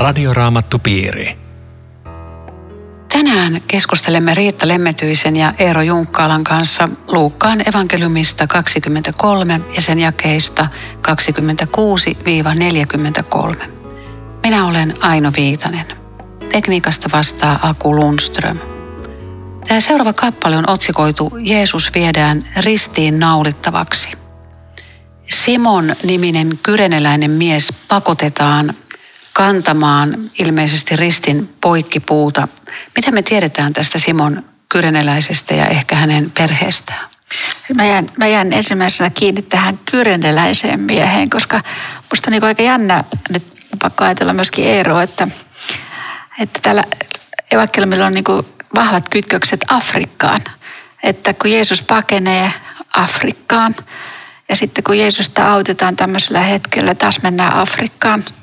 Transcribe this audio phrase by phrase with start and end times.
[0.00, 1.36] Radioraamattupiiri.
[3.08, 10.66] Tänään keskustelemme Riitta Lemmetyisen ja Eero Junkkaalan kanssa Luukkaan evankeliumista 23 ja sen jakeista
[13.62, 13.64] 26-43.
[14.42, 15.86] Minä olen Aino Viitanen.
[16.52, 18.58] Tekniikasta vastaa Aku Lundström.
[19.68, 24.10] Tämä seuraava kappale on otsikoitu Jeesus viedään ristiin naulittavaksi.
[25.30, 28.74] Simon niminen kyreneläinen mies pakotetaan
[29.40, 32.48] kantamaan ilmeisesti ristin poikkipuuta.
[32.96, 37.08] Mitä me tiedetään tästä Simon kyreneläisestä ja ehkä hänen perheestään?
[37.74, 41.60] Mä jään, mä jään ensimmäisenä kiinni tähän kyreneläiseen mieheen, koska
[42.10, 43.42] musta on niin aika jännä, nyt
[43.82, 45.28] pakko ajatella myöskin Eero, että,
[46.38, 46.84] että täällä
[47.50, 48.24] evankeliumilla on niin
[48.74, 50.40] vahvat kytkökset Afrikkaan.
[51.02, 52.52] Että kun Jeesus pakenee
[52.92, 53.74] Afrikkaan
[54.48, 58.24] ja sitten kun Jeesusta autetaan tämmöisellä hetkellä, taas mennään Afrikkaan–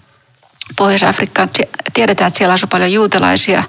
[0.75, 1.49] Pohjois-Afrikkaan.
[1.93, 3.63] Tiedetään, että siellä asui paljon juutalaisia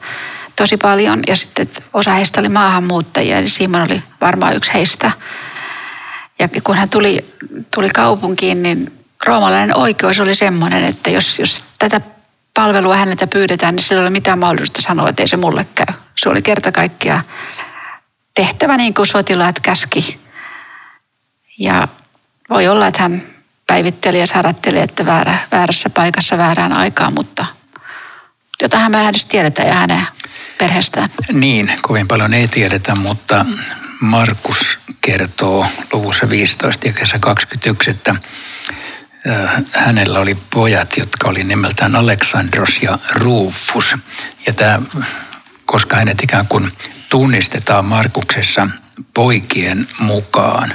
[0.57, 5.11] tosi paljon ja sitten osa heistä oli maahanmuuttajia, eli Simon oli varmaan yksi heistä.
[6.39, 7.25] Ja kun hän tuli,
[7.75, 12.01] tuli kaupunkiin, niin roomalainen oikeus oli semmoinen, että jos, jos tätä
[12.55, 15.95] palvelua häneltä pyydetään, niin sillä ei ole mitään mahdollista sanoa, että ei se mulle käy.
[16.17, 17.23] Se oli kerta kaikkiaan
[18.35, 20.19] tehtävä niin kuin sotilaat käski.
[21.59, 21.89] Ja
[22.51, 23.23] voi olla, että hän
[23.69, 27.47] päivitteli ja saratteli, että väärä, väärässä paikassa väärään aikaan, mutta
[28.63, 30.07] jotain me edes tiedetään ja hänen
[30.59, 31.11] perheestään.
[31.33, 33.47] Niin, kovin paljon ei tiedetä, mutta
[34.01, 38.17] Markus kertoo luvussa 15 ja kesä 21, että
[39.73, 43.95] hänellä oli pojat, jotka oli nimeltään Aleksandros ja Rufus.
[44.47, 44.83] Ja tämä,
[45.67, 46.73] koska hänet ikään kuin
[47.09, 48.69] tunnistetaan Markuksessa
[49.15, 50.75] poikien mukaan,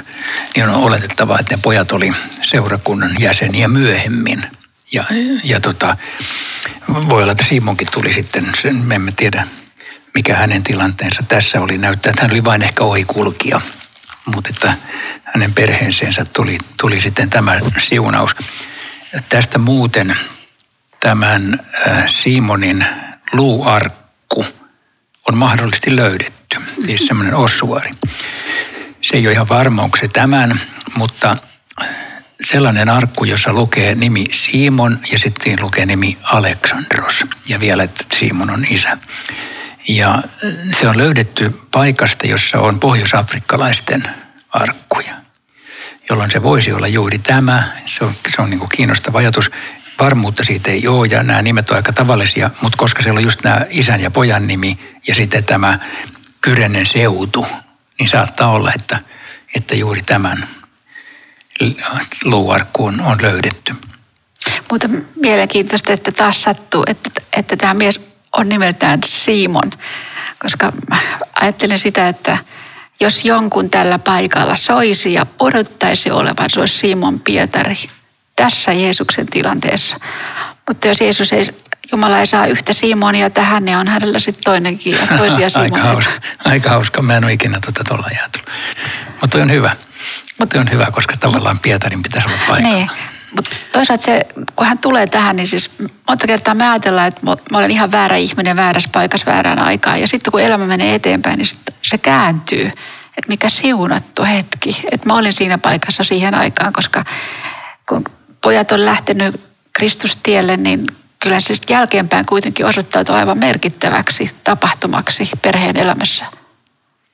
[0.56, 4.44] niin on oletettavaa, että ne pojat oli seurakunnan jäseniä myöhemmin.
[4.92, 5.04] Ja,
[5.44, 5.96] ja tota,
[7.08, 9.46] voi olla, että Simonkin tuli sitten, sen, me emme tiedä
[10.14, 11.78] mikä hänen tilanteensa tässä oli.
[11.78, 13.60] Näyttää, että hän oli vain ehkä ohikulkija,
[14.34, 14.74] mutta että
[15.24, 18.36] hänen perheeseensä tuli, tuli sitten tämä siunaus.
[19.28, 20.16] Tästä muuten
[21.00, 22.86] tämän äh, Simonin
[23.32, 24.03] luuarkku
[25.28, 27.90] on mahdollisesti löydetty siis semmoinen ossuari.
[29.00, 30.60] Se ei ole ihan varma, onko se tämän,
[30.96, 31.36] mutta
[32.44, 38.50] sellainen arkku, jossa lukee nimi Simon ja sitten lukee nimi Aleksandros ja vielä, että Simon
[38.50, 38.98] on isä.
[39.88, 40.22] Ja
[40.80, 44.08] se on löydetty paikasta, jossa on pohjoisafrikkalaisten
[44.50, 45.14] arkkuja,
[46.10, 47.62] jolloin se voisi olla juuri tämä.
[47.86, 49.50] Se on, se on niin kuin kiinnostava ajatus.
[49.98, 53.44] Varmuutta siitä ei ole ja nämä nimet ovat aika tavallisia, mutta koska siellä on just
[53.44, 54.78] nämä isän ja pojan nimi
[55.08, 55.78] ja sitten tämä
[56.40, 57.46] Kyrennen seutu,
[57.98, 58.98] niin saattaa olla, että,
[59.54, 60.48] että juuri tämän
[62.24, 63.74] luuarkkuun on löydetty.
[64.70, 68.00] Mutta mielenkiintoista, että taas sattuu, että, että tämä mies
[68.32, 69.70] on nimeltään Simon,
[70.38, 70.72] koska
[71.34, 72.38] ajattelen sitä, että
[73.00, 77.76] jos jonkun tällä paikalla soisi ja odottaisi olevan, se olisi Simon Pietari
[78.36, 79.96] tässä Jeesuksen tilanteessa.
[80.68, 81.46] Mutta jos Jeesus ei
[81.92, 86.12] Jumala ei saa yhtä Simonia tähän, niin on hänellä sitten toinenkin ja toisia aika, hauska,
[86.44, 87.02] aika hauska.
[87.02, 88.50] Mä en ole ikinä tuota tuolla ajatellut.
[89.20, 89.70] Mutta on hyvä.
[90.38, 92.76] Mutta on hyvä, koska tavallaan Pietarin pitäisi olla paikalla.
[92.76, 92.90] Niin.
[93.36, 94.20] Mutta toisaalta se,
[94.56, 95.70] kun hän tulee tähän, niin siis
[96.08, 100.00] monta kertaa me ajatellaan, että mä olen ihan väärä ihminen väärässä paikassa väärään aikaan.
[100.00, 101.48] Ja sitten kun elämä menee eteenpäin, niin
[101.82, 102.66] se kääntyy.
[103.16, 104.82] Että mikä siunattu hetki.
[104.92, 107.04] Että mä olin siinä paikassa siihen aikaan, koska
[107.88, 108.04] kun
[108.44, 109.40] pojat on lähtenyt
[109.72, 110.86] Kristustielle, niin
[111.20, 116.24] kyllä se jälkeenpäin kuitenkin osoittautui aivan merkittäväksi tapahtumaksi perheen elämässä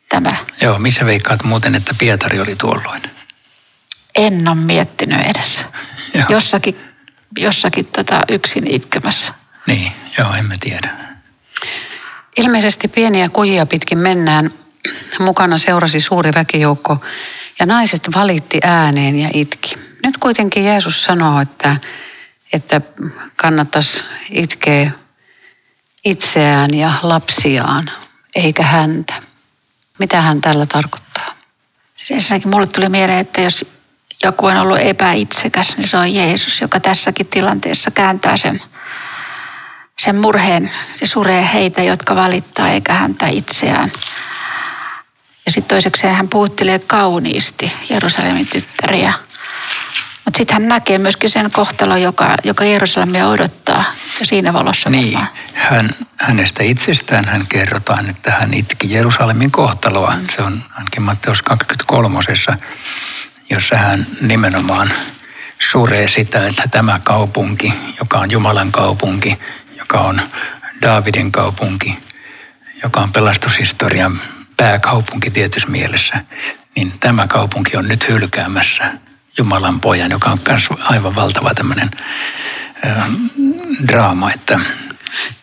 [0.09, 0.37] tämä.
[0.61, 3.03] Joo, missä veikkaat muuten, että Pietari oli tuolloin?
[4.15, 5.61] En ole miettinyt edes.
[6.15, 6.25] Joo.
[6.29, 6.77] Jossakin,
[7.39, 9.35] jossakin tota yksin itkemässä.
[9.67, 10.91] Niin, joo, emme tiedä.
[12.37, 14.51] Ilmeisesti pieniä kujia pitkin mennään.
[15.19, 17.05] Mukana seurasi suuri väkijoukko
[17.59, 19.90] ja naiset valitti ääneen ja itki.
[20.03, 21.77] Nyt kuitenkin Jeesus sanoo, että
[22.53, 22.81] että
[23.37, 24.91] kannattaisi itkeä
[26.05, 27.91] itseään ja lapsiaan,
[28.35, 29.15] eikä häntä.
[29.99, 31.35] Mitä hän tällä tarkoittaa?
[31.95, 33.65] Siis ensinnäkin mulle tuli mieleen, että jos
[34.25, 38.63] joku on ollut epäitsekäs, niin se on Jeesus, joka tässäkin tilanteessa kääntää sen,
[39.99, 40.71] sen murheen.
[40.95, 43.93] Se suree heitä, jotka valittaa, eikä häntä itseään.
[45.47, 49.13] Ja sitten toisekseen hän puhuttelee kauniisti Jerusalemin tyttäriä–
[50.31, 53.85] mutta sitten hän näkee myöskin sen kohtalon, joka, joka Jerusalemia odottaa
[54.21, 55.19] ja siinä valossa Niin,
[55.55, 60.15] hän, hänestä itsestään hän kerrotaan, että hän itki Jerusalemin kohtaloa.
[60.17, 60.27] Mm.
[60.37, 62.19] Se on ainakin Matteus 23,
[63.51, 64.91] jossa hän nimenomaan
[65.71, 69.39] suree sitä, että tämä kaupunki, joka on Jumalan kaupunki,
[69.79, 70.21] vaikka on
[70.83, 71.99] Daavidin kaupunki,
[72.83, 74.21] joka on pelastushistorian
[74.57, 76.25] pääkaupunki tietyssä mielessä,
[76.77, 78.93] niin tämä kaupunki on nyt hylkäämässä
[79.41, 81.91] Jumalan pojan, joka on myös aivan valtava tämmöinen
[83.89, 84.61] draama, että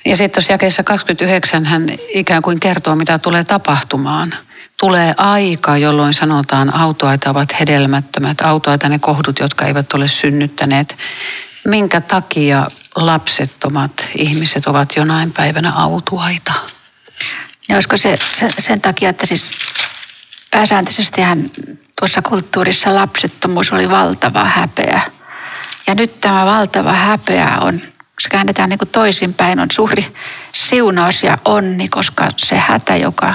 [0.05, 4.35] ja sitten tuossa jakeessa 29 hän ikään kuin kertoo, mitä tulee tapahtumaan.
[4.79, 10.97] Tulee aika, jolloin sanotaan, autoaita ovat hedelmättömät, autoaita ne kohdut, jotka eivät ole synnyttäneet.
[11.65, 16.53] Minkä takia lapsettomat ihmiset ovat jonain päivänä autuaita?
[17.69, 19.51] Ja olisiko se sen, sen takia, että siis
[20.51, 21.51] pääsääntöisesti hän
[21.99, 25.01] tuossa kulttuurissa lapsettomuus oli valtava häpeä.
[25.87, 27.81] Ja nyt tämä valtava häpeä on
[28.19, 30.05] se käännetään niin toisinpäin, on suuri
[30.53, 33.33] siunaus ja onni, koska se hätä, joka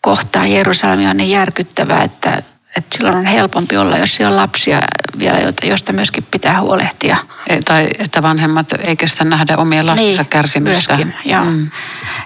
[0.00, 2.42] kohtaa Jerusalemia on niin järkyttävää, että
[2.76, 4.80] että silloin on helpompi olla, jos on lapsia
[5.18, 7.16] vielä, joista myöskin pitää huolehtia.
[7.46, 10.94] E, tai että vanhemmat ei kestä nähdä omien lastensa niin, kärsimystä.
[10.94, 11.44] Myöskin, joo.
[11.44, 11.70] Mm.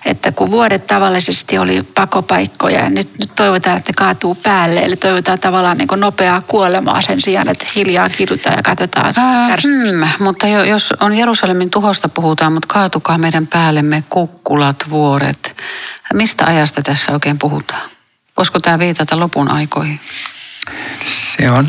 [0.05, 4.81] Että kun vuodet tavallisesti oli pakopaikkoja ja nyt, nyt toivotaan, että ne kaatuu päälle.
[4.81, 9.59] Eli toivotaan tavallaan niin kuin nopeaa kuolemaa sen sijaan, että hiljaa kidutaan ja katsotaan äh,
[9.63, 15.57] hmm, Mutta jo, jos on Jerusalemin tuhosta puhutaan, mutta kaatukaa meidän päällemme kukkulat, vuoret.
[16.15, 17.91] Mistä ajasta tässä oikein puhutaan?
[18.37, 20.01] Voisiko tämä viitata lopun aikoihin?
[21.37, 21.69] Se on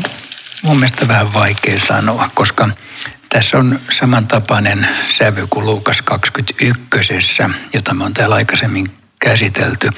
[0.62, 2.68] mun mielestä vähän vaikea sanoa, koska
[3.28, 7.14] tässä on samantapainen sävy kuin Luukas 21,
[7.72, 9.90] jota me on täällä aikaisemmin käsitelty.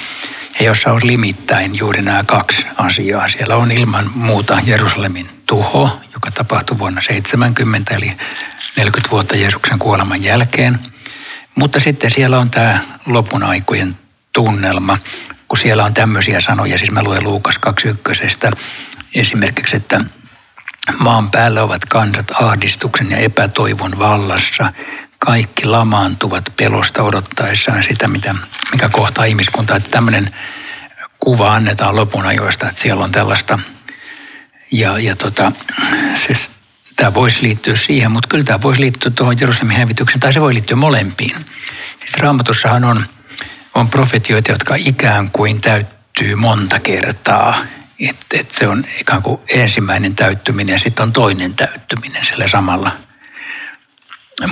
[0.60, 3.28] Ja jossa on limittäin juuri nämä kaksi asiaa.
[3.28, 8.12] Siellä on ilman muuta Jerusalemin tuho, joka tapahtui vuonna 70, eli
[8.76, 10.78] 40 vuotta Jeesuksen kuoleman jälkeen.
[11.54, 13.96] Mutta sitten siellä on tämä lopun aikojen
[14.32, 14.98] tunnelma,
[15.52, 18.22] kun siellä on tämmöisiä sanoja, siis mä luen Luukas 21
[19.14, 20.00] esimerkiksi, että
[20.98, 24.72] maan päällä ovat kansat ahdistuksen ja epätoivon vallassa.
[25.18, 28.34] Kaikki lamaantuvat pelosta odottaessaan sitä, mitä,
[28.72, 29.76] mikä kohtaa ihmiskuntaa.
[29.76, 30.26] Että tämmöinen
[31.18, 33.58] kuva annetaan lopun ajoista, että siellä on tällaista.
[34.70, 35.52] Ja, ja tota,
[36.26, 36.50] siis,
[36.96, 40.54] tämä voisi liittyä siihen, mutta kyllä tämä voisi liittyä tuohon Jerusalemin hävitykseen, tai se voi
[40.54, 41.36] liittyä molempiin.
[42.00, 43.04] Siis raamatussahan on
[43.74, 47.56] on profetioita, jotka ikään kuin täyttyy monta kertaa.
[48.00, 52.90] Että et se on ikään kuin ensimmäinen täyttyminen ja sitten on toinen täyttyminen sillä samalla.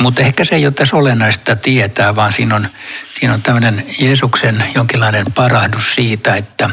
[0.01, 2.69] Mutta ehkä se ei ole tässä olennaista tietää, vaan siinä on,
[3.21, 6.71] siinä on tämmöinen Jeesuksen jonkinlainen parahdus siitä, että,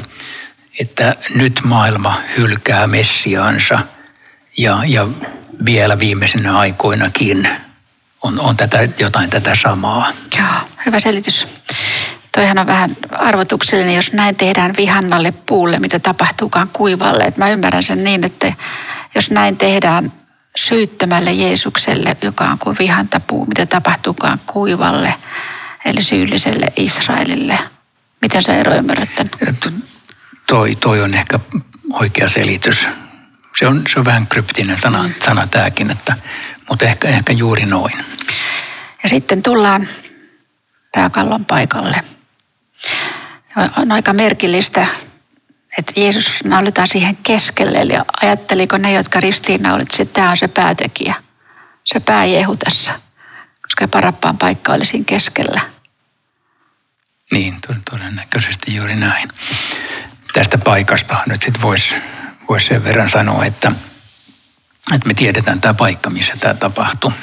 [0.80, 3.80] että nyt maailma hylkää Messiaansa
[4.58, 5.08] ja, ja
[5.66, 7.50] vielä viimeisenä aikoinakin
[8.24, 10.12] on, on tätä, jotain tätä samaa.
[10.38, 10.48] Joo,
[10.86, 11.48] hyvä selitys
[12.38, 17.24] toihan on vähän arvotuksellinen, jos näin tehdään vihannalle puulle, mitä tapahtuukaan kuivalle.
[17.24, 18.54] Et mä ymmärrän sen niin, että
[19.16, 20.14] jos näin tehdään
[20.58, 25.14] syyttömälle Jeesukselle, joka on kuin vihantapuu, mitä tapahtuukaan kuivalle,
[25.86, 27.60] eli syylliselle Israelille.
[28.22, 29.10] Miten sä ero ymmärrät
[30.48, 31.40] Toi, toi on ehkä
[31.94, 32.88] oikea selitys.
[33.60, 35.14] Se on, se on vähän kryptinen sana, mm.
[35.26, 36.16] sana tämäkin, että,
[36.70, 37.98] mutta ehkä, ehkä juuri noin.
[39.04, 39.88] Ja sitten tullaan
[40.96, 42.04] pääkallon paikalle
[43.78, 44.88] on aika merkillistä,
[45.78, 47.78] että Jeesus naulitaan siihen keskelle.
[47.78, 51.14] Eli ajatteliko ne, jotka ristiinnaulit, että tämä on se päätekijä,
[51.84, 53.00] se pääjehu tässä,
[53.62, 55.62] koska parappaan paikka oli siinä keskellä.
[57.32, 57.58] Niin,
[57.92, 59.30] todennäköisesti juuri näin.
[60.34, 61.96] Tästä paikasta nyt sitten voisi
[62.50, 63.72] vois sen verran sanoa, että,
[64.96, 67.14] että me tiedetään tämä paikka, missä tämä tapahtuu.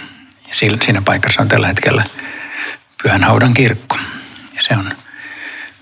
[0.53, 2.05] Siinä paikassa on tällä hetkellä
[3.03, 3.99] Pyhän Haudan kirkko.
[4.55, 4.97] Ja se on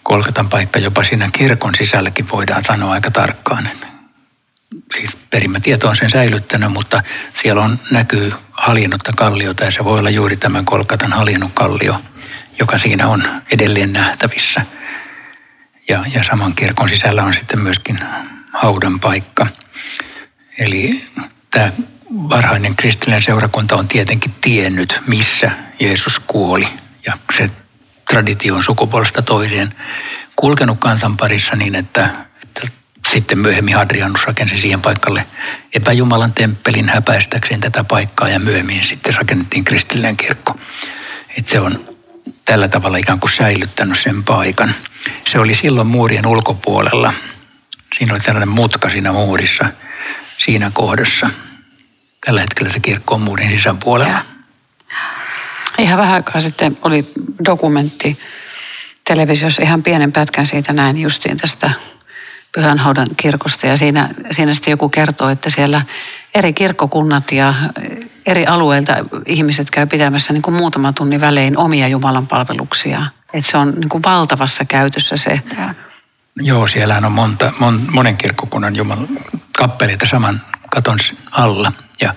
[0.03, 3.69] Kolkatan paikka jopa siinä kirkon sisälläkin voidaan sanoa aika tarkkaan.
[4.95, 7.03] Siis perimätieto on sen säilyttänyt, mutta
[7.43, 12.03] siellä on näkyy haljennutta kalliota ja se voi olla juuri tämän Kolkatan haljennut kallio,
[12.59, 14.67] joka siinä on edelleen nähtävissä.
[15.89, 17.99] Ja, ja saman kirkon sisällä on sitten myöskin
[18.53, 19.47] haudan paikka.
[20.59, 21.05] Eli
[21.51, 21.73] tämä
[22.13, 26.67] varhainen kristillinen seurakunta on tietenkin tiennyt, missä Jeesus kuoli.
[27.07, 27.51] Ja se
[28.09, 29.75] traditio on sukupuolesta toiseen
[30.37, 32.09] kulkenut kansan parissa niin, että,
[32.43, 32.63] että
[33.09, 35.27] sitten myöhemmin Hadrianus rakensi siihen paikalle
[35.73, 40.59] epäjumalan temppelin häpäistäkseen tätä paikkaa ja myöhemmin sitten rakennettiin kristillinen kirkko.
[41.39, 41.85] Että se on
[42.45, 44.75] tällä tavalla ikään kuin säilyttänyt sen paikan.
[45.27, 47.13] Se oli silloin muurien ulkopuolella.
[47.99, 49.65] Siinä oli sellainen mutka siinä muurissa
[50.39, 51.31] siinä kohdassa.
[52.27, 54.19] Tällä hetkellä se kirkko on muurin sisäpuolella.
[55.93, 57.13] Ihan vähän aikaa sitten oli
[57.45, 58.19] dokumentti
[59.05, 61.71] televisiossa ihan pienen pätkän siitä näin justiin tästä
[62.55, 65.83] Pyhänhaudan kirkosta ja siinä, siinä sitten joku kertoo, että siellä
[66.35, 67.55] eri kirkkokunnat ja
[68.27, 68.97] eri alueilta
[69.27, 73.07] ihmiset käy pitämässä niin kuin muutama tunnin välein omia Jumalan palveluksia.
[73.33, 75.41] Että se on niin kuin valtavassa käytössä se.
[75.57, 75.75] Ja.
[76.37, 79.09] Joo, siellähän on monta, mon, monen kirkkokunnan Jumalan
[79.59, 80.41] kappeleita saman
[80.75, 80.99] katon
[81.31, 81.73] alla.
[82.01, 82.15] Ja,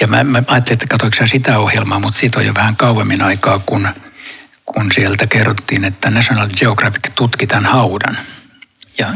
[0.00, 3.58] ja mä, mä ajattelin, että katsoinko sitä ohjelmaa, mutta siitä on jo vähän kauemmin aikaa,
[3.58, 3.88] kun,
[4.66, 8.18] kun sieltä kerrottiin, että National Geographic tutki tämän haudan.
[8.98, 9.06] Ja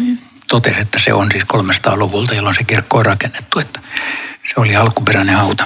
[0.49, 3.81] totesi, että se on siis 300-luvulta, jolloin se kirkko on rakennettu, että
[4.49, 5.65] se oli alkuperäinen hauta.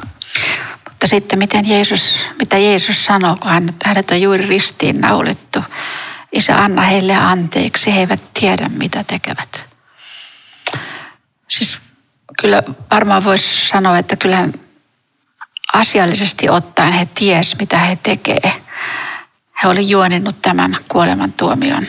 [0.88, 5.64] Mutta sitten miten Jeesus, mitä Jeesus sanoo, kun hänet, hänet on juuri ristiin naulittu.
[6.32, 9.71] Isä, anna heille anteeksi, he eivät tiedä mitä tekevät.
[12.42, 14.54] Kyllä varmaan voisi sanoa, että kyllähän
[15.72, 18.52] asiallisesti ottaen he ties, mitä he tekee.
[19.62, 21.86] He oli juoninnut tämän kuolemantuomion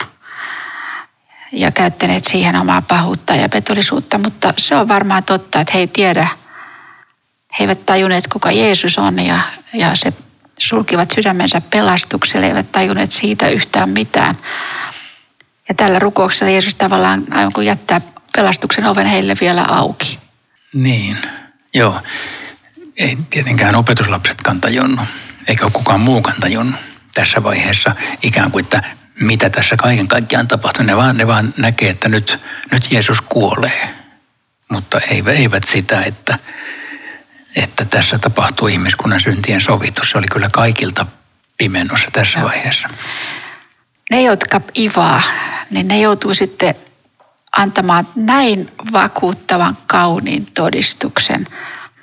[1.52, 5.86] ja käyttäneet siihen omaa pahuutta ja petollisuutta, mutta se on varmaan totta, että he ei
[5.86, 6.28] tiedä,
[7.58, 9.38] he eivät tajunneet kuka Jeesus on ja,
[9.72, 10.12] ja se
[10.58, 14.34] sulkivat sydämensä pelastukselle, eivät tajunneet siitä yhtään mitään.
[15.68, 18.00] Ja tällä rukouksella Jeesus tavallaan aivan kuin jättää
[18.36, 20.23] pelastuksen oven heille vielä auki.
[20.74, 21.16] Niin,
[21.74, 22.00] joo.
[22.96, 25.08] Ei tietenkään opetuslapsetkaan tajunnut,
[25.48, 26.80] eikä kukaan muukaan tajunnut
[27.14, 28.82] tässä vaiheessa ikään kuin, että
[29.20, 30.84] mitä tässä kaiken kaikkiaan tapahtuu.
[30.84, 32.38] Ne vaan, ne vaan näkee, että nyt,
[32.72, 33.94] nyt Jeesus kuolee,
[34.68, 36.38] mutta eivät sitä, että,
[37.56, 40.10] että tässä tapahtuu ihmiskunnan syntien sovitus.
[40.10, 41.06] Se oli kyllä kaikilta
[41.56, 42.48] pimennossa tässä Joo.
[42.48, 42.88] vaiheessa.
[44.10, 45.22] Ne, jotka ivaa,
[45.70, 46.74] niin ne joutuu sitten
[47.56, 51.46] antamaan näin vakuuttavan kauniin todistuksen.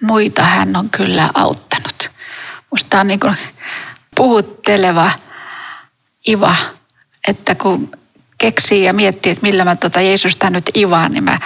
[0.01, 2.11] Muita hän on kyllä auttanut.
[2.71, 3.37] Musta on niin kuin
[4.15, 5.11] puhutteleva
[6.27, 6.55] iva,
[7.27, 7.91] että kun
[8.37, 11.39] keksii ja miettii, että millä mä tuota Jeesusta nyt ivaan, niin mä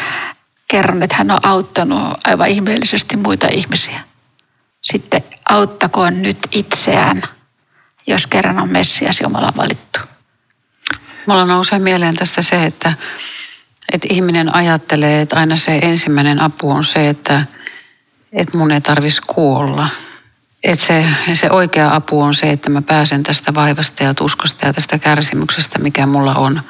[0.68, 4.00] kerron, että hän on auttanut aivan ihmeellisesti muita ihmisiä.
[4.82, 7.24] Sitten auttakoon nyt itseään,
[8.08, 10.00] jos kerran on Messias Jumala valittu.
[11.26, 12.94] Mulla nousee mieleen tästä se, että,
[13.96, 17.46] että ihminen ajattelee, että aina se ensimmäinen apu on se, että,
[18.34, 19.90] että mun ei tarvitsisi kuolla.
[20.64, 24.74] Että se, se oikea apu on se, että mä pääsen tästä vaivasta ja tuskosta ja
[24.74, 26.62] tästä kärsimyksestä, mikä mulla on.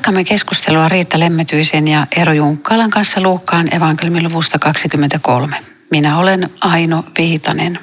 [0.03, 5.65] Jatkamme keskustelua Riitta Lemmetyisen ja Eero Junkkalan kanssa Luukkaan evankeliumin luvusta 23.
[5.91, 7.79] Minä olen Aino Viitanen.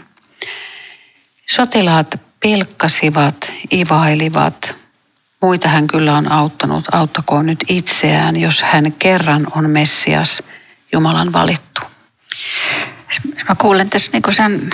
[1.50, 4.76] Sotilaat pilkkasivat, ivailivat,
[5.42, 6.86] Muita hän kyllä on auttanut.
[6.92, 10.44] Auttakoon nyt itseään, jos hän kerran on Messias,
[10.94, 11.82] Jumalan valittu.
[13.50, 14.70] Mä kuulen tässä niin sen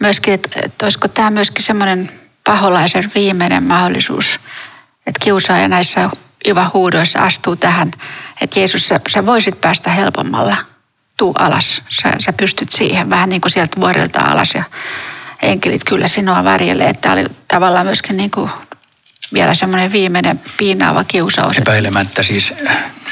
[0.00, 2.10] myöskin, että, että olisiko tämä myöskin semmoinen
[2.44, 4.40] paholaisen viimeinen mahdollisuus,
[5.06, 6.10] että kiusaaja näissä
[6.72, 7.90] huudoissa astuu tähän,
[8.40, 10.56] että Jeesus, sä, sä voisit päästä helpommalla.
[11.16, 14.64] Tuu alas, sä, sä pystyt siihen vähän niin kuin sieltä vuorilta alas ja
[15.42, 16.88] enkelit kyllä sinua varjelee.
[16.88, 18.50] Että oli tavallaan myöskin niin kuin
[19.32, 21.58] vielä semmoinen viimeinen piinaava kiusaus.
[21.58, 22.52] Epäilemättä siis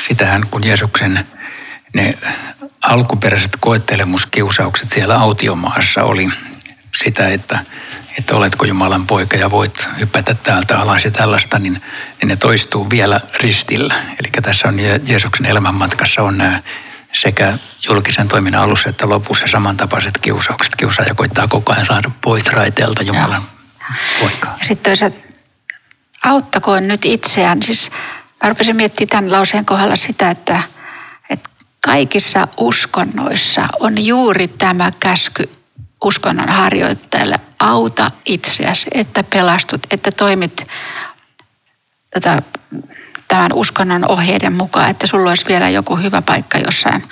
[0.09, 1.27] sitähän, kun Jeesuksen
[1.95, 2.15] ne
[2.83, 6.29] alkuperäiset koettelemuskiusaukset siellä autiomaassa oli
[7.05, 7.59] sitä, että,
[8.19, 11.83] että oletko Jumalan poika ja voit hypätä täältä alas ja tällaista, niin,
[12.21, 13.95] niin ne toistuu vielä ristillä.
[13.95, 16.63] Eli tässä on Jeesuksen elämänmatkassa on nämä
[17.13, 17.53] sekä
[17.89, 20.77] julkisen toiminnan alussa että lopussa samantapaiset kiusaukset.
[20.77, 23.43] Kiusaaja koittaa koko ajan saada pois raiteelta Jumalan
[24.21, 24.57] poikaa.
[24.59, 25.19] Ja sitten toisaalta
[26.25, 27.63] auttakoon nyt itseään.
[27.63, 27.91] Siis
[28.43, 30.63] mä rupesin miettimään tämän lauseen kohdalla sitä, että,
[31.31, 31.51] että
[31.85, 35.51] kaikissa uskonnoissa on juuri tämä käsky
[36.07, 37.41] uskonnon harjoittajalle.
[37.61, 40.67] Auta itseäsi, että pelastut, että toimit
[42.15, 42.43] tota,
[43.29, 47.09] tämän uskonnon ohjeiden mukaan, että sulla olisi vielä joku hyvä paikka jossain.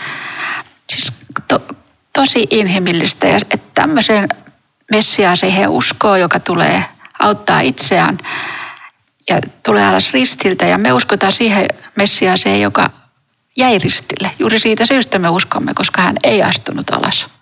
[0.89, 1.13] Siis
[1.49, 1.63] to,
[2.13, 4.29] tosi inhimillistä ja että tämmöiseen
[4.91, 6.85] Messiaaseen he uskoo, joka tulee
[7.19, 8.19] auttaa itseään
[9.29, 12.91] ja tulee alas ristiltä ja me uskotaan siihen Messiaaseen, joka
[13.57, 14.31] jäi ristille.
[14.39, 17.34] Juuri siitä syystä me uskomme, koska hän ei astunut alas.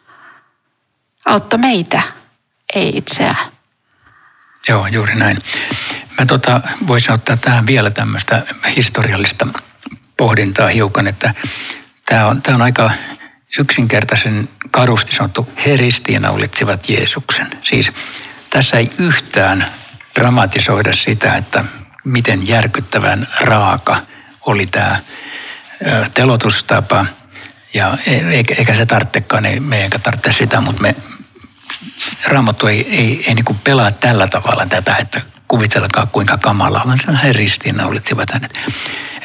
[1.24, 2.02] Autto meitä,
[2.74, 3.52] ei itseään.
[4.68, 5.38] Joo, juuri näin.
[6.18, 8.42] Mä tota, voisin ottaa tähän vielä tämmöistä
[8.76, 9.46] historiallista
[10.16, 11.34] pohdintaa hiukan, että
[12.06, 12.90] tämä on, tämä on aika
[13.58, 17.50] yksinkertaisen karusti sanottu, he ristiinaulitsivat Jeesuksen.
[17.64, 17.92] Siis
[18.50, 19.66] tässä ei yhtään
[20.14, 21.64] dramatisoida sitä, että
[22.04, 23.96] miten järkyttävän raaka
[24.40, 24.96] oli tämä
[26.14, 27.06] telotustapa.
[27.74, 28.20] Ja e,
[28.58, 30.96] eikä se tarvitsekaan, ei, me eikä tarvitse sitä, mutta me,
[32.24, 37.32] Raamattu ei, ei, ei niin pelaa tällä tavalla tätä, että kuvitelkaa kuinka kamalaa, vaan he
[37.32, 38.58] ristiinnaulitsivat hänet.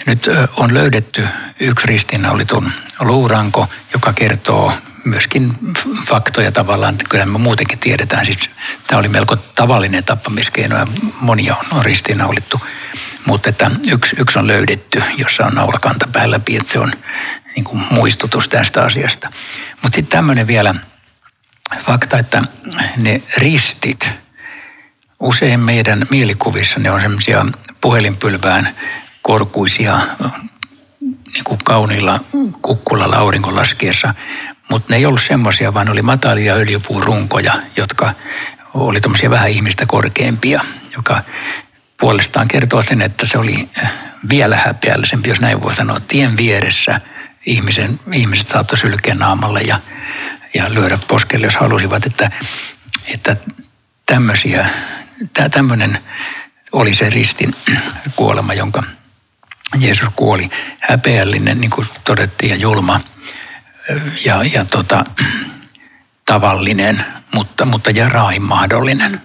[0.06, 1.27] Nyt on löydetty
[1.60, 4.74] yksi ristiinnaulitun luuranko, joka kertoo
[5.04, 5.56] myöskin
[6.08, 8.25] faktoja tavallaan, että kyllä me muutenkin tiedetään.
[8.25, 8.50] Siis
[8.88, 10.88] tämä oli melko tavallinen tappamiskeino ja
[11.20, 12.62] monia on, on ristiinnaulittu.
[13.27, 16.93] Mutta että yksi, yksi on löydetty, jossa on naulakanta päällä että se on
[17.55, 19.31] niin kuin muistutus tästä asiasta.
[19.81, 20.75] Mutta sitten tämmöinen vielä
[21.86, 22.43] fakta, että
[22.98, 24.10] ne ristit,
[25.19, 27.46] usein meidän mielikuvissa ne on semmoisia
[27.81, 28.75] puhelinpylvään
[29.22, 30.00] korkuisia
[31.34, 32.19] niin kuin kauniilla
[32.62, 34.13] kukkulalla auringon laskiessa,
[34.69, 38.13] mutta ne ei ollut semmoisia, vaan oli matalia öljypuurunkoja, jotka
[38.74, 40.62] oli tuommoisia vähän ihmistä korkeampia,
[40.96, 41.24] joka
[42.00, 43.70] puolestaan kertoo sen, että se oli
[44.30, 47.01] vielä häpeällisempi, jos näin voi sanoa, tien vieressä
[47.46, 49.80] ihmisen, ihmiset saattoi sylkeä naamalle ja,
[50.54, 52.32] ja lyödä poskelle, jos halusivat, että,
[53.08, 53.36] että
[54.06, 54.68] tämmöisiä,
[55.51, 56.00] tämmöinen
[56.72, 57.56] oli se ristin
[58.16, 58.84] kuolema, jonka
[59.80, 60.50] Jeesus kuoli.
[60.80, 63.00] Häpeällinen, niin kuin todettiin, ja julma
[64.25, 65.04] ja, ja tota,
[66.25, 69.22] tavallinen, mutta, mutta ja rain mahdollinen.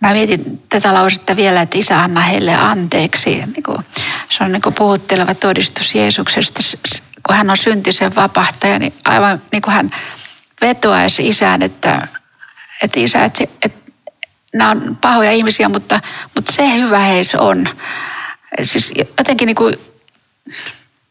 [0.00, 3.30] Mä mietin tätä lausetta vielä, että isä anna heille anteeksi.
[3.30, 3.84] Niin
[4.30, 6.62] se on niin puhutteleva todistus Jeesuksesta,
[7.26, 9.90] kun hän on syntisen vapahtaja, niin aivan niin kuin hän
[10.60, 12.08] vetoaisi isään, että,
[12.82, 13.92] että isä, että, että
[14.54, 16.00] nämä on pahoja ihmisiä, mutta,
[16.34, 17.68] mutta se hyvä heissä on.
[18.62, 19.76] Siis jotenkin niin kuin,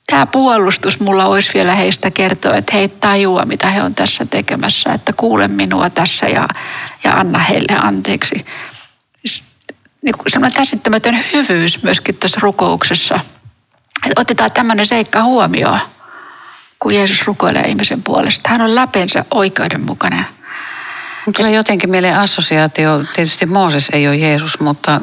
[0.07, 4.93] tämä puolustus mulla olisi vielä heistä kertoa, että he tajua, mitä he on tässä tekemässä,
[4.93, 6.47] että kuule minua tässä ja,
[7.03, 8.45] ja anna heille anteeksi.
[10.05, 13.19] Niin kuin semmoinen käsittämätön hyvyys myöskin tuossa rukouksessa.
[14.05, 15.79] Että otetaan tämmöinen seikka huomioon,
[16.79, 18.49] kun Jeesus rukoilee ihmisen puolesta.
[18.49, 20.25] Hän on läpensä oikeudenmukainen.
[21.35, 23.03] Tulee jotenkin mieleen assosiaatio.
[23.15, 25.01] Tietysti Mooses ei ole Jeesus, mutta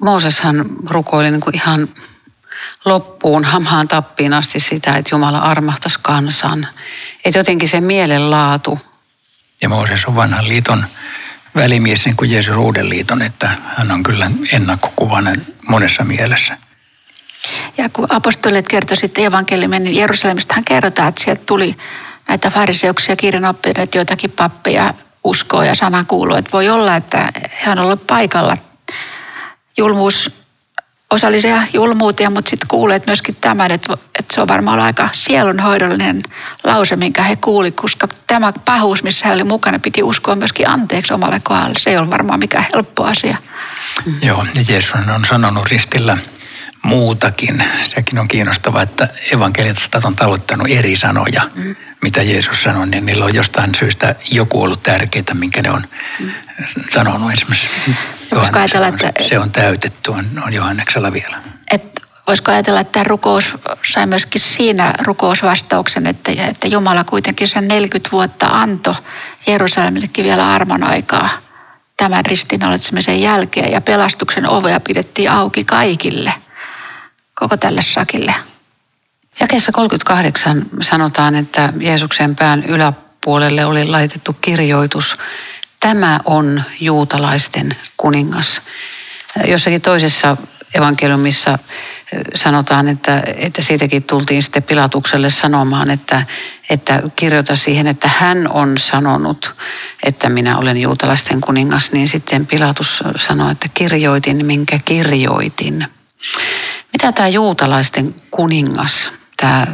[0.00, 1.88] Mooseshan rukoili niin kuin ihan
[2.84, 6.68] loppuun, hamhaan tappiin asti sitä, että Jumala armahtaisi kansan.
[7.24, 8.78] Että jotenkin se mielenlaatu.
[9.62, 10.84] Ja Mooses on vanhan liiton
[11.54, 16.58] välimies niin kuin Jeesus uuden liiton, että hän on kyllä ennakkokuvainen monessa mielessä.
[17.78, 20.08] Ja kun apostolit kertoi sitten evankeliumin, niin
[20.50, 21.76] hän kerrotaan, että sieltä tuli
[22.28, 26.36] näitä fariseuksia, kirjanoppineet, joitakin pappeja uskoa ja sanan kuuluu.
[26.36, 27.28] Että voi olla, että
[27.64, 28.56] he on ollut paikalla.
[29.76, 30.41] Julmuus
[31.12, 36.22] osallisia julmuutia, mutta sitten kuulet myöskin tämän, että, että se on varmaan aika sielunhoidollinen
[36.64, 41.14] lause, minkä he kuuli, koska tämä pahuus, missä he oli mukana, piti uskoa myöskin anteeksi
[41.14, 41.78] omalle kohdalle.
[41.78, 43.36] Se ei ole varmaan mikään helppo asia.
[44.04, 44.14] Mm.
[44.22, 46.18] Joo, ja Jeesus on sanonut ristillä
[46.82, 47.64] muutakin.
[47.94, 51.76] Sekin on kiinnostavaa, että evankeliatistat on tavoittanut eri sanoja, mm.
[52.02, 55.86] mitä Jeesus sanoi, niin niillä on jostain syystä joku ollut tärkeää, minkä ne on
[56.20, 56.30] mm.
[56.90, 57.32] sanonut.
[57.32, 57.68] Esimerkiksi
[58.34, 59.12] Voisiko ajatella, että...
[59.28, 61.36] Se on täytetty, on, on Johanneksella vielä.
[61.70, 63.56] Et, voisiko ajatella, että tämä rukous
[63.92, 68.94] sai myöskin siinä rukousvastauksen, että, että Jumala kuitenkin sen 40 vuotta antoi
[69.46, 71.28] Jerusalemillekin vielä armon aikaa
[71.96, 76.34] tämän ristiinnaulitsemisen jälkeen ja pelastuksen ovea pidettiin auki kaikille,
[77.34, 78.34] koko tälle sakille.
[79.40, 85.16] Jakeessa 38 sanotaan, että Jeesuksen pään yläpuolelle oli laitettu kirjoitus–
[85.82, 88.62] tämä on juutalaisten kuningas.
[89.46, 90.36] Jossakin toisessa
[90.74, 91.58] evankeliumissa
[92.34, 96.26] sanotaan, että, että siitäkin tultiin sitten Pilatukselle sanomaan, että,
[96.70, 99.54] että kirjoita siihen, että hän on sanonut,
[100.02, 105.86] että minä olen juutalaisten kuningas, niin sitten Pilatus sanoi, että kirjoitin, minkä kirjoitin.
[106.92, 109.66] Mitä tämä juutalaisten kuningas, tämä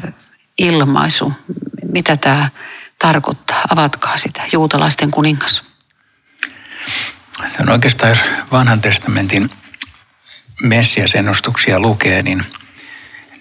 [0.58, 1.32] ilmaisu,
[1.92, 2.50] mitä tämä
[2.98, 3.62] tarkoittaa?
[3.70, 5.68] Avatkaa sitä, juutalaisten kuningas.
[7.60, 8.18] On oikeastaan, jos
[8.52, 9.50] vanhan testamentin
[10.62, 12.44] messiasennustuksia lukee, niin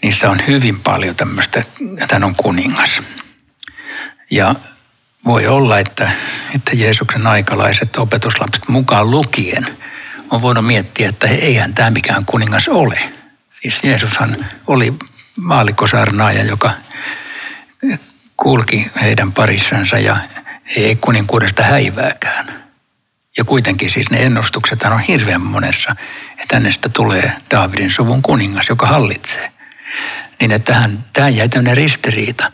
[0.02, 1.60] niissä on hyvin paljon tämmöistä,
[2.02, 3.02] että hän on kuningas.
[4.32, 4.56] Ja
[5.26, 6.12] voi olla, että,
[6.56, 9.68] että Jeesuksen aikalaiset opetuslapset mukaan lukien
[10.30, 13.00] on voinut miettiä, että eihän tämä mikään kuningas ole.
[13.62, 14.94] Siis Jeesushan oli
[15.36, 16.72] maallikosarnaaja, joka
[18.38, 20.18] kulki heidän parissansa ja
[20.76, 22.67] ei kuninkuudesta häivääkään.
[23.38, 25.96] Ja kuitenkin siis ne ennustukset on hirveän monessa,
[26.38, 29.52] että hänestä tulee Daavidin suvun kuningas, joka hallitsee.
[30.40, 32.52] Niin että hän, tämä jäi tämmöinen ristiriita.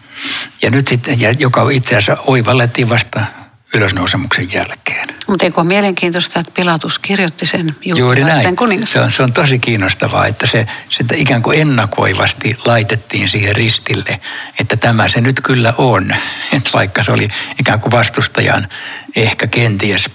[0.61, 3.25] Ja nyt sitten, ja joka itse asiassa oivallettiin vasta
[3.73, 5.07] ylösnousemuksen jälkeen.
[5.27, 8.55] Mutta eikö ole mielenkiintoista, että Pilatus kirjoitti sen Juuri näin.
[8.55, 8.91] kuningas?
[8.91, 14.19] Se on, se on tosi kiinnostavaa, että se, se ikään kuin ennakoivasti laitettiin siihen ristille,
[14.59, 16.15] että tämä se nyt kyllä on.
[16.53, 17.27] Että vaikka se oli
[17.59, 18.67] ikään kuin vastustajan
[19.15, 20.09] ehkä kenties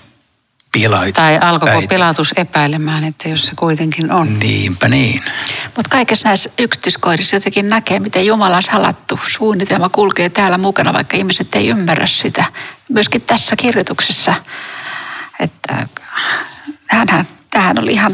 [0.73, 1.21] pilaita.
[1.21, 4.39] Tai alkoiko Pilatus epäilemään, että jos se kuitenkin on.
[4.39, 5.23] Niinpä niin.
[5.77, 11.55] Mutta kaikessa näissä yksityiskohdissa jotenkin näkee, miten Jumalan salattu suunnitelma kulkee täällä mukana, vaikka ihmiset
[11.55, 12.45] ei ymmärrä sitä.
[12.89, 14.35] Myöskin tässä kirjoituksessa,
[15.41, 15.89] että
[16.87, 18.13] hänhän, tähän oli ihan,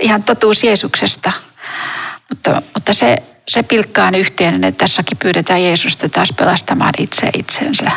[0.00, 1.32] ihan totuus Jeesuksesta.
[2.28, 3.16] Mutta, mutta se,
[3.48, 7.90] se pilkkaa on yhteinen, että tässäkin pyydetään Jeesusta taas pelastamaan itse itsensä.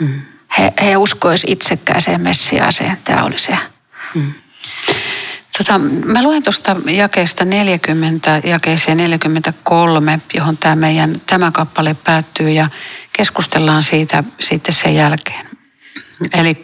[0.00, 2.98] Mm he, he uskoisivat itsekkääseen Messiaaseen.
[3.04, 3.58] Tämä oli se.
[4.14, 4.32] Hmm.
[5.58, 12.68] Tota, mä luen tuosta jakeesta 40, jakeeseen 43, johon tämä meidän tämä kappale päättyy ja
[13.12, 15.46] keskustellaan siitä sitten sen jälkeen.
[16.32, 16.62] Eli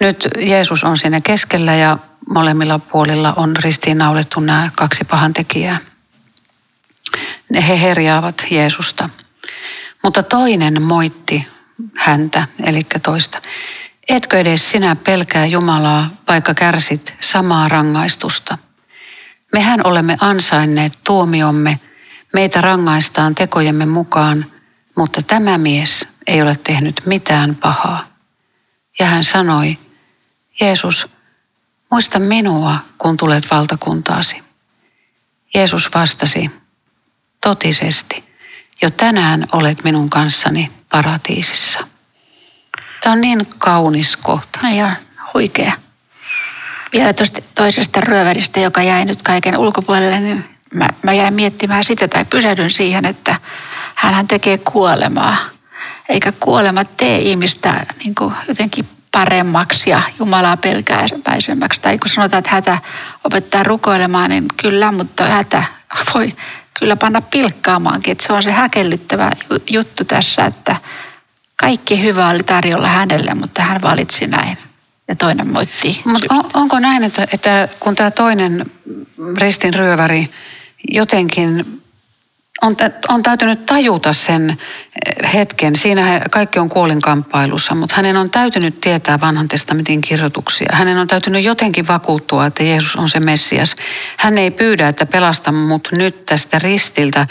[0.00, 1.98] nyt Jeesus on siinä keskellä ja
[2.30, 5.78] molemmilla puolilla on ristiinnaulettu nämä kaksi pahantekijää.
[7.68, 9.08] He herjaavat Jeesusta.
[10.02, 11.46] Mutta toinen moitti
[11.98, 13.42] häntä, eli toista.
[14.08, 18.58] Etkö edes sinä pelkää Jumalaa, vaikka kärsit samaa rangaistusta?
[19.52, 21.80] Mehän olemme ansainneet tuomiomme,
[22.32, 24.52] meitä rangaistaan tekojemme mukaan,
[24.96, 28.06] mutta tämä mies ei ole tehnyt mitään pahaa.
[28.98, 29.78] Ja hän sanoi,
[30.60, 31.06] Jeesus,
[31.90, 34.42] muista minua, kun tulet valtakuntaasi.
[35.54, 36.50] Jeesus vastasi,
[37.40, 38.24] totisesti,
[38.82, 41.78] jo tänään olet minun kanssani paratiisissa.
[43.02, 44.58] Tämä on niin kaunis kohta.
[44.62, 44.96] No ja
[45.34, 45.72] huikea.
[46.92, 52.08] Vielä tuosta toisesta ryöväristä, joka jäi nyt kaiken ulkopuolelle, niin mä, mä jäin miettimään sitä
[52.08, 53.36] tai pysähdyn siihen, että
[53.94, 55.36] hän tekee kuolemaa.
[56.08, 58.14] Eikä kuolema tee ihmistä niin
[58.48, 61.80] jotenkin paremmaksi ja Jumalaa pelkäisemmäksi.
[61.80, 62.78] Tai kun sanotaan, että hätä
[63.24, 65.64] opettaa rukoilemaan, niin kyllä, mutta hätä
[66.14, 66.32] voi
[66.82, 68.12] kyllä panna pilkkaamaankin.
[68.12, 69.30] Että se on se häkellyttävä
[69.70, 70.76] juttu tässä, että
[71.56, 74.58] kaikki hyvä oli tarjolla hänelle, mutta hän valitsi näin.
[75.08, 76.00] Ja toinen moitti.
[76.04, 78.70] Mutta on, onko näin, että, että kun tämä toinen
[79.38, 80.28] ristin ryöväri
[80.90, 81.81] jotenkin
[82.62, 82.76] on,
[83.08, 85.76] on täytynyt tajuta sen eh, hetken.
[85.76, 90.68] Siinä kaikki on kuolinkamppailussa, mutta hänen on täytynyt tietää vanhan testamentin kirjoituksia.
[90.72, 93.76] Hänen on täytynyt jotenkin vakuuttua, että Jeesus on se Messias.
[94.16, 97.26] Hän ei pyydä, että pelasta mut nyt tästä ristiltä,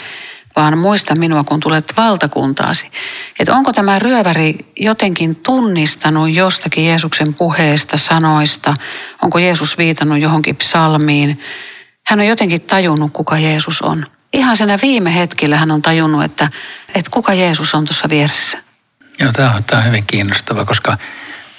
[0.56, 2.90] vaan muista minua, kun tulet valtakuntaasi.
[3.38, 8.74] Että onko tämä ryöväri jotenkin tunnistanut jostakin Jeesuksen puheesta, sanoista?
[9.22, 11.40] Onko Jeesus viitannut johonkin psalmiin?
[12.06, 16.50] Hän on jotenkin tajunnut, kuka Jeesus on ihan siinä viime hetkillä hän on tajunnut, että,
[16.94, 18.58] että kuka Jeesus on tuossa vieressä.
[19.18, 20.98] Joo, tämä on, tämä on hyvin kiinnostava, koska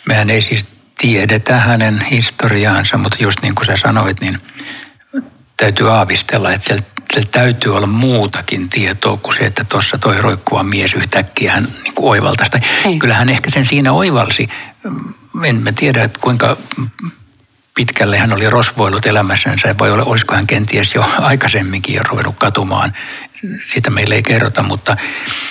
[0.07, 0.65] mehän ei siis
[0.97, 4.39] tiedetä hänen historiaansa, mutta just niin kuin sä sanoit, niin
[5.57, 6.83] täytyy aavistella, että siellä,
[7.13, 11.93] siellä täytyy olla muutakin tietoa kuin se, että tuossa toi roikkuva mies yhtäkkiä hän niin
[11.93, 12.51] kuin oivaltaisi.
[12.99, 14.49] Kyllähän ehkä sen siinä oivalsi.
[15.45, 16.57] En mä tiedä, että kuinka
[17.75, 19.75] pitkälle hän oli rosvoillut elämässänsä.
[19.79, 22.93] Voi olla, olisiko hän kenties jo aikaisemminkin jo ruvennut katumaan.
[23.71, 24.97] Siitä meille ei kerrota, mutta,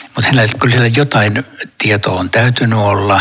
[0.04, 1.44] mutta hänellä kyllä siellä jotain
[1.78, 3.20] tietoa on täytynyt olla,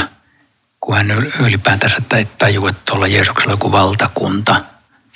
[0.79, 2.01] kun hän ylipäätänsä
[2.37, 4.55] tajuu, että tuolla Jeesuksella joku valtakunta.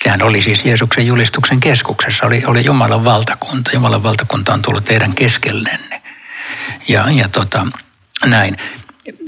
[0.02, 3.70] Sehän oli siis Jeesuksen julistuksen keskuksessa, oli, oli Jumalan valtakunta.
[3.74, 6.02] Jumalan valtakunta on tullut teidän keskellenne.
[6.88, 7.66] Ja, ja tota,
[8.24, 8.56] näin.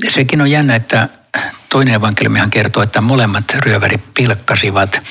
[0.08, 1.08] Sekin on jännä, että
[1.68, 5.02] toinen evankeliumihan kertoo, että molemmat ryövärit pilkkasivat.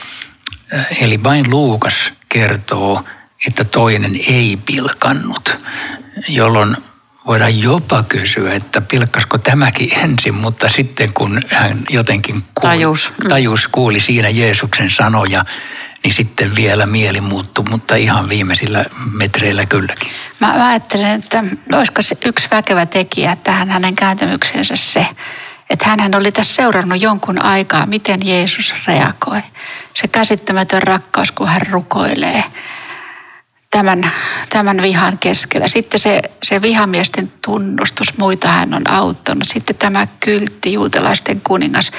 [1.01, 3.03] Eli vain Luukas kertoo,
[3.47, 5.57] että toinen ei pilkannut,
[6.27, 6.75] jolloin
[7.27, 13.11] voidaan jopa kysyä, että pilkkasko tämäkin ensin, mutta sitten kun hän jotenkin kuuli, tajus.
[13.23, 13.29] Mm.
[13.29, 15.45] tajus, kuuli siinä Jeesuksen sanoja,
[16.03, 20.11] niin sitten vielä mieli muuttui, mutta ihan viimeisillä metreillä kylläkin.
[20.39, 25.07] Mä, mä ajattelen, että olisiko se yksi väkevä tekijä tähän hänen kääntämykseensä se,
[25.69, 29.41] että hän oli tässä seurannut jonkun aikaa, miten Jeesus reagoi.
[29.93, 32.43] Se käsittämätön rakkaus, kun hän rukoilee
[33.71, 34.11] tämän,
[34.49, 35.67] tämän vihan keskellä.
[35.67, 39.43] Sitten se, se vihamiesten tunnustus, muita hän on auttanut.
[39.47, 41.91] Sitten tämä kyltti, juutalaisten kuningas.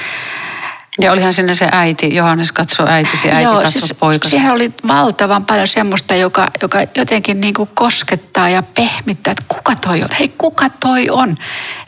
[1.01, 4.31] Ja olihan sinne se äiti, Johannes katsoi äitisi, äiti Joo, katsoi siis poikasi.
[4.31, 9.75] Siihen oli valtavan paljon semmoista, joka, joka jotenkin niin kuin koskettaa ja pehmittää, että kuka
[9.75, 10.09] toi on.
[10.19, 11.37] Hei, kuka toi on?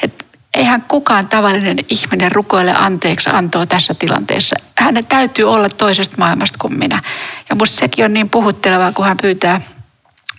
[0.04, 0.26] Et
[0.58, 4.56] eihän kukaan tavallinen ihminen rukoile anteeksi antoa tässä tilanteessa.
[4.78, 7.02] Hänen täytyy olla toisesta maailmasta kuin minä.
[7.50, 9.62] Ja musta sekin on niin puhuttelevaa, kun hän pyytää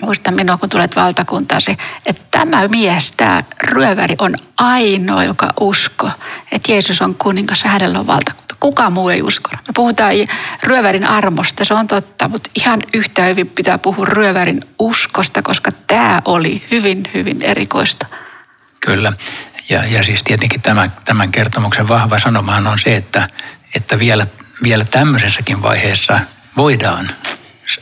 [0.03, 6.11] muista minua, kun tulet valtakuntaasi, että tämä mies, tämä ryöväri on ainoa, joka usko,
[6.53, 8.55] että Jeesus on kuningas ja hänellä on valtakunta.
[8.61, 9.51] Kuka muu ei usko.
[9.53, 10.15] Me puhutaan
[10.63, 16.23] ryövärin armosta, se on totta, mutta ihan yhtä hyvin pitää puhua ryövärin uskosta, koska tämä
[16.25, 18.07] oli hyvin, hyvin erikoista.
[18.87, 19.13] Kyllä.
[19.71, 23.29] Ja, ja siis tietenkin tämän, tämän kertomuksen vahva sanomaan on se, että,
[23.75, 24.27] että vielä,
[24.63, 26.21] vielä tämmöisessäkin vaiheessa
[26.57, 27.11] voidaan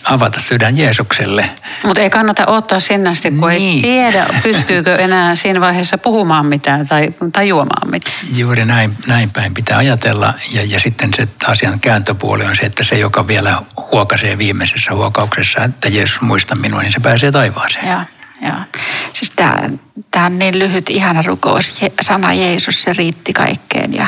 [0.05, 1.51] avata sydän Jeesukselle.
[1.85, 3.77] Mutta ei kannata ottaa sinne asti, kun niin.
[3.77, 8.17] ei tiedä, pystyykö enää siinä vaiheessa puhumaan mitään tai tajuamaan mitään.
[8.35, 10.35] Juuri näin, näin päin pitää ajatella.
[10.53, 13.63] Ja, ja sitten se asian kääntöpuoli on se, että se, joka vielä
[13.93, 17.87] huokaisee viimeisessä huokauksessa, että Jeesus muista minua, niin se pääsee taivaaseen.
[17.87, 18.05] Ja,
[18.43, 18.65] ja.
[19.21, 19.33] Siis
[20.11, 21.81] tämä on niin lyhyt, ihana rukous.
[22.01, 23.95] Sana Jeesus, se riitti kaikkeen.
[23.95, 24.07] Ja,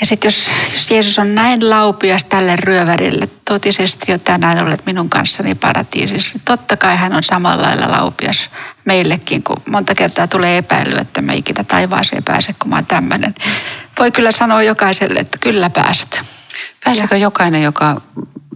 [0.00, 5.10] ja sitten jos, jos Jeesus on näin laupias tälle ryövärille, totisesti jo tänään olet minun
[5.10, 8.50] kanssani paratiisissa, niin totta kai hän on samalla lailla laupias
[8.84, 13.34] meillekin, kun monta kertaa tulee epäily, että me ikinä taivaaseen pääse, kun mä oon tämmöinen.
[13.98, 16.20] Voi kyllä sanoa jokaiselle, että kyllä pääset.
[16.84, 17.22] Pääsekö ja.
[17.22, 18.00] jokainen, joka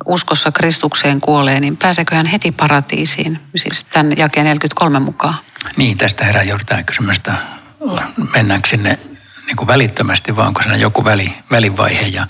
[0.06, 5.38] uskossa Kristukseen kuolee, niin pääsekö hän heti paratiisiin, siis tämän jakeen 43 mukaan?
[5.76, 7.32] Niin, tästä herää joudutaan kysymystä,
[8.34, 8.98] mennäänkö sinne
[9.46, 12.26] niin kuin välittömästi, vaan onko siinä joku väli, välivaihe ja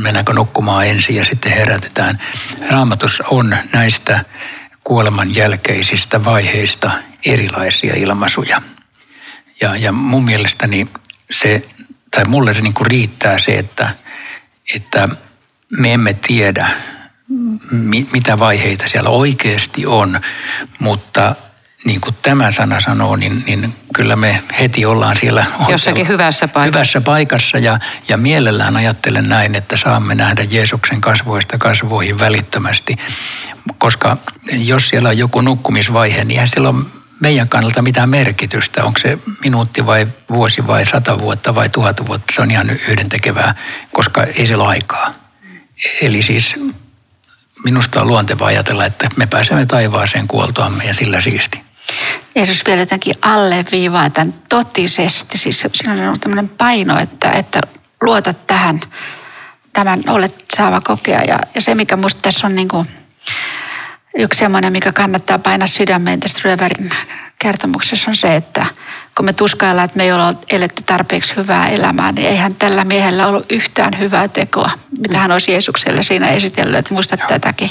[0.00, 2.18] mennäänkö nukkumaan ensin ja sitten herätetään.
[2.70, 4.24] Raamatus on näistä
[4.84, 6.90] kuoleman jälkeisistä vaiheista
[7.26, 8.62] erilaisia ilmaisuja.
[9.60, 10.88] Ja, ja mun mielestäni
[11.30, 11.66] se,
[12.10, 13.90] tai mulle se niin kuin riittää se, että,
[14.74, 15.08] että
[15.70, 16.68] me emme tiedä,
[18.12, 20.20] mitä vaiheita siellä oikeasti on,
[20.78, 21.34] mutta
[21.84, 26.78] niin kuin tämä sana sanoo, niin, niin kyllä me heti ollaan siellä jossakin hyvässä paikassa.
[26.78, 32.96] Hyvässä paikassa ja, ja mielellään ajattelen näin, että saamme nähdä Jeesuksen kasvoista kasvoihin välittömästi.
[33.78, 34.16] Koska
[34.52, 36.84] jos siellä on joku nukkumisvaihe, niin eihän sillä ole
[37.20, 38.84] meidän kannalta mitään merkitystä.
[38.84, 43.54] Onko se minuutti vai vuosi vai sata vuotta vai tuhat vuotta, se on ihan yhdentekevää,
[43.92, 45.14] koska ei sillä ole aikaa.
[46.02, 46.54] Eli siis
[47.64, 51.60] minusta on luontevaa ajatella, että me pääsemme taivaaseen kuoltoamme ja sillä siisti.
[52.34, 55.38] Jeesus vielä jotenkin alleviivaa tämän totisesti.
[55.38, 57.60] Siis siinä on tämmöinen paino, että, että
[58.02, 58.80] luota tähän,
[59.72, 61.20] tämän olet saava kokea.
[61.20, 62.88] Ja, ja se, mikä musta tässä on niin kuin
[64.18, 66.90] yksi semmoinen, mikä kannattaa painaa sydämeen tästä ryövärin
[67.38, 68.66] kertomuksessa on se, että
[69.16, 73.26] kun me tuskaillaan, että me ei ole eletty tarpeeksi hyvää elämää, niin eihän tällä miehellä
[73.26, 74.70] ollut yhtään hyvää tekoa,
[75.00, 77.70] mitä hän olisi Jeesukselle siinä esitellyt, että muista tätäkin.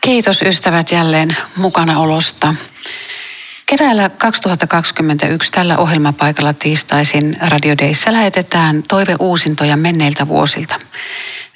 [0.00, 2.54] Kiitos ystävät jälleen mukanaolosta.
[3.66, 10.78] Keväällä 2021 tällä ohjelmapaikalla tiistaisin Radio Dayssä lähetetään toiveuusintoja menneiltä vuosilta.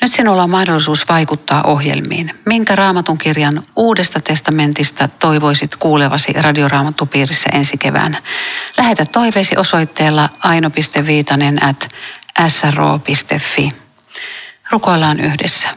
[0.03, 2.35] Nyt sinulla on mahdollisuus vaikuttaa ohjelmiin.
[2.47, 8.23] Minkä raamatun kirjan uudesta testamentista toivoisit kuulevasi radioraamattupiirissä ensi keväänä?
[8.79, 11.89] Lähetä toiveesi osoitteella aino.viitanen at
[12.49, 13.69] sro.fi.
[14.71, 15.69] Rukoillaan yhdessä.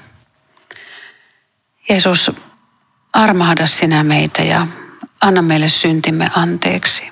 [1.90, 2.32] Jeesus,
[3.14, 4.68] armahda sinä meitä ja
[5.22, 7.12] anna meille syntimme anteeksi.